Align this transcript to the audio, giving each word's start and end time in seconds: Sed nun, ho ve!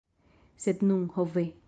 Sed 0.63 0.81
nun, 0.91 1.07
ho 1.17 1.27
ve! 1.37 1.45